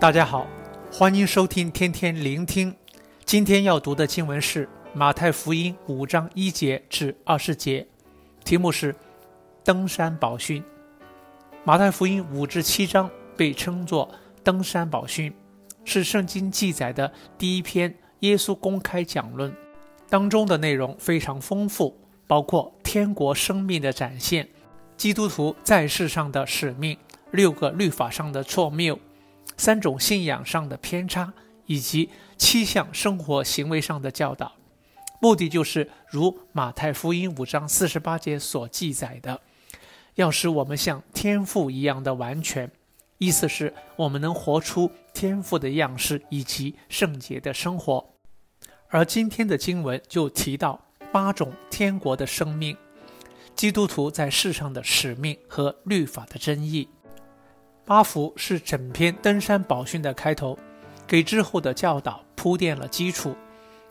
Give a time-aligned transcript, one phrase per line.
[0.00, 0.46] 大家好，
[0.92, 2.74] 欢迎收听天天聆听。
[3.24, 7.86] 今天要读的经文是马太福音五章一节至二十节，
[8.44, 8.94] 题目是
[9.62, 10.62] 登山宝训。
[11.62, 14.10] 马太福音五至七章被称作
[14.42, 15.32] 登山宝训，
[15.84, 19.54] 是圣经记载的第一篇耶稣公开讲论，
[20.10, 24.46] 当中的内容非常丰富，包括天国生命的展现、
[24.98, 26.98] 基督徒在世上的使命、
[27.30, 28.98] 六个律法上的错谬。
[29.56, 31.32] 三种信仰上的偏差，
[31.66, 34.52] 以及七项生活行为上的教导，
[35.20, 39.40] 目的就是如马太福音五章四十八节所记载的，
[40.16, 42.70] 要使我们像天父一样的完全，
[43.18, 48.12] 意思是我们能活出天父的样式以及圣洁的生活。
[48.88, 52.76] 而今天的经文就提到八种天国的生命，
[53.56, 56.88] 基督徒在世上的使命和律法的真义。
[57.86, 60.58] 八福是整篇登山宝训的开头，
[61.06, 63.36] 给之后的教导铺垫了基础。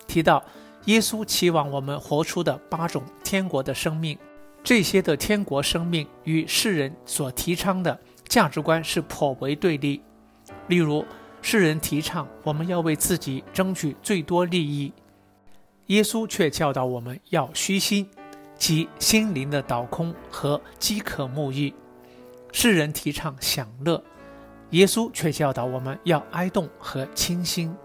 [0.08, 0.44] 提到
[0.86, 4.18] 耶稣期望我们活出的八种天国的生命，
[4.64, 10.02] 这些的天国生命与世人所提倡的价值观是颇为对立。
[10.68, 11.06] 例如，
[11.44, 14.92] 世人提倡我们要为自己争取最多利益，
[15.88, 18.10] 耶稣却教导我们要虚心，
[18.58, 21.72] 即心灵的倒空和饥渴沐浴。
[22.56, 24.02] 世人提倡享乐，
[24.70, 27.76] 耶稣却教导我们要哀动和清心；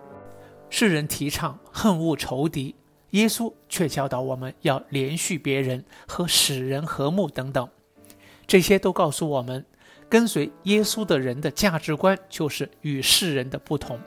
[0.68, 2.76] 世人提倡恨恶仇敌，
[3.10, 7.66] 耶稣却教导我们要怜恤别人和使人和睦等等。
[8.46, 9.64] 这些都告诉我们，
[10.06, 13.98] 跟随耶稣的人的价值观就是与世人的不同。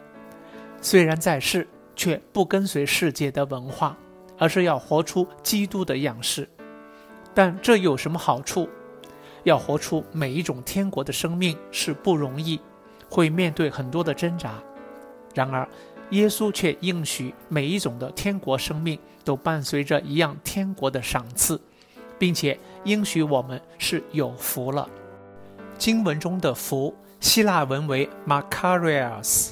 [0.80, 3.98] 虽然在世，却不跟随世界的文化，
[4.38, 6.48] 而是要活出基督的样式。
[7.34, 8.70] 但这有什么好处？
[9.44, 12.60] 要活出每一种天国的生命是不容易，
[13.10, 14.56] 会面对很多的挣扎。
[15.34, 15.68] 然而，
[16.12, 21.60] 耶稣却应许每一种的天国生命都伴随着一样天国的赏赐，
[22.20, 24.88] 并且应许我们是有福了。
[25.78, 29.52] 经文中的“福”希腊文为 “makarios”，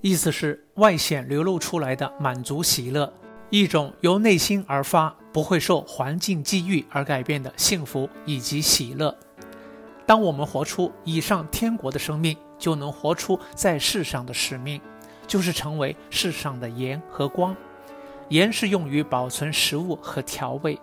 [0.00, 3.12] 意思是外显流露出来的满足喜乐，
[3.50, 5.14] 一种由内心而发。
[5.38, 9.16] 不会受环境际遇而改变的幸福以及喜乐。
[10.04, 14.80] 当我们活出以上天国的生命，就能活出在世上的使命，
[15.28, 17.54] 就是成为世上的盐和光。
[18.30, 20.76] 盐是用于保存食物和调味，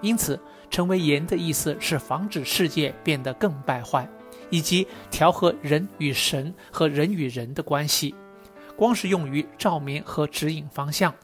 [0.00, 0.36] 因此
[0.68, 4.08] 成为盐的意思是防止世界变得更败坏，
[4.50, 8.12] 以及调和人与神和人与人的关系。
[8.76, 11.14] 光是用于照明和指引方向，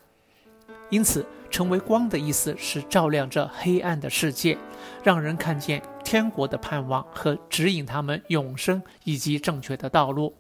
[0.91, 1.26] 因此。
[1.48, 4.58] 成为光的意思是照亮这黑暗的世界，
[5.02, 10.36] 让人看见天国的盼望和指引他们永生以及正确的道路。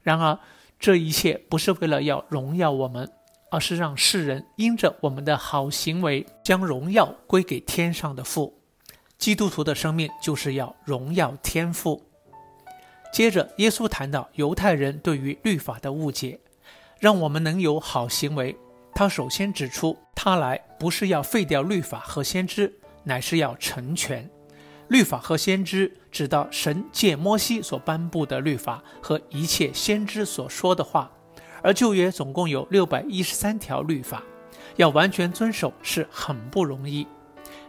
[0.00, 0.38] 然而，
[0.78, 3.10] 这一切不是为了要荣耀我们，
[3.50, 8.56] 而是让世人因着我们的好行为，将荣耀归给天上的父。
[9.18, 12.00] 基督徒的生命就是要荣耀天父。
[13.12, 16.40] 接着，耶稣谈到犹太人对于律法的误解，
[17.00, 18.56] 让我们能有好行为。
[18.94, 22.72] 他首先指出，他来不是要废掉律法和先知，
[23.04, 24.28] 乃是要成全。
[24.88, 31.10] 律法和先知指到神借摩西所颁布的律法和一切先知所说的话，
[31.62, 34.22] 而旧约总共有六百一十三条律法，
[34.76, 37.06] 要完全遵守是很不容易。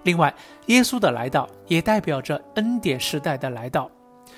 [0.04, 0.36] 另外，
[0.66, 3.90] 耶稣的来到也代表着恩典时代的来到，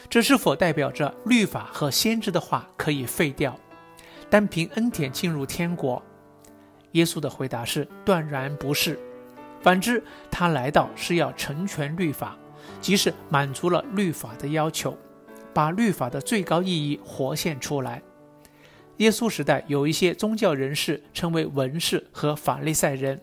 [0.08, 3.58] 这是否代表着律法和先知的话可以废掉，
[4.30, 6.00] 单凭恩典进入天国？
[6.96, 8.98] 耶稣的回答是断然不是，
[9.62, 10.02] 反之，
[10.32, 12.38] 他来到是要成全律法，
[12.80, 14.98] 即是满足了律法的要求，
[15.54, 18.02] 把律法的最高意义活现出来。
[18.98, 23.20] 耶稣时代有一些宗教人士称为文士和法利赛人，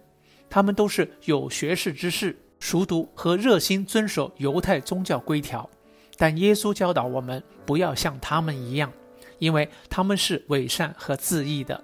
[0.51, 5.71] 他们都是有学识之士，熟读和热心遵守犹太宗教规条，
[6.19, 8.93] 但耶稣教导我们不要像他们一样，
[9.39, 11.83] 因为他们是伪善和自义的。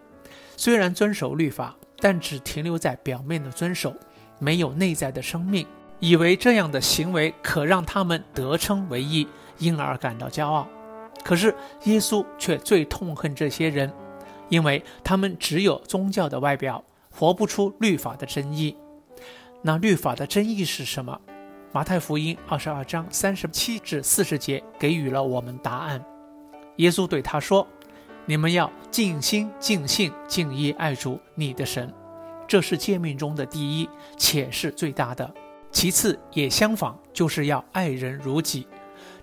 [0.58, 3.94] 虽然遵守律法，但只停留在表面的遵守，
[4.40, 5.64] 没有内在的生命，
[6.00, 9.28] 以为这样的行为可让他们得称为义，
[9.58, 10.66] 因而感到骄傲。
[11.22, 13.92] 可是耶稣却最痛恨这些人，
[14.48, 18.76] 因为他们只有宗教的外表，活不出律法的真意。
[19.62, 21.20] 那律法的真义是什么？
[21.70, 26.04] 马太福音二十二章三十七至四十节给予了我们答案。
[26.78, 27.64] 耶稣对他说。
[28.28, 31.90] 你们要尽心、尽性、尽意爱主你的神，
[32.46, 33.88] 这是诫命中的第一，
[34.18, 35.34] 且是最大的。
[35.72, 38.66] 其次也相仿，就是要爱人如己。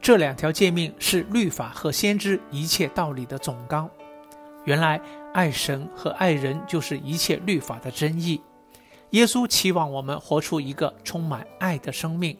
[0.02, 3.88] 这两条诫命是律法和先知一切道理的总纲。
[4.63, 5.00] 原来，
[5.36, 8.42] 爱神和爱人就是一切律法的真意。
[9.12, 12.36] 耶稣期望我们活出一个充满爱的生命，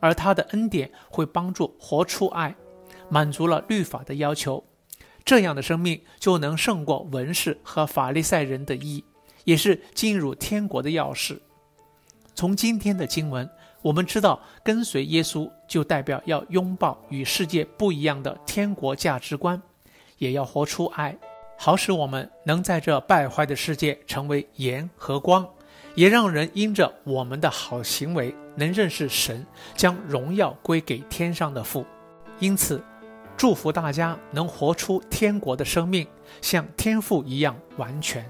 [0.00, 2.56] 而他的恩典会帮助活出爱，
[3.10, 4.64] 满足了律法的要求。
[5.26, 9.04] 这样的生命就能胜过文士和法利赛人的意，
[9.42, 11.36] 也是进入天国的钥匙。
[12.36, 13.50] 从今天的经文，
[13.82, 19.60] 我们知道跟随耶稣就代表要拥抱与世界不一样的天国价值观，
[20.18, 21.18] 也要活出爱，
[21.58, 25.44] 好使我们能在这败坏的世界成为盐和光。
[25.96, 29.44] 也让人因着我们的好行为能认识神，
[29.74, 31.84] 将荣耀归给天上的父。
[32.38, 32.80] 因此，
[33.36, 36.06] 祝福大家能活出天国的生命，
[36.40, 38.24] 像天父一样完全。